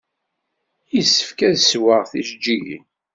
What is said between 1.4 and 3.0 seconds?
ad ssweɣ tijejjigin.